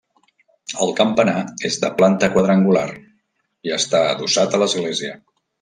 [0.85, 1.35] El campanar
[1.69, 2.87] és de planta quadrangular
[3.69, 5.17] i està adossat a l’església.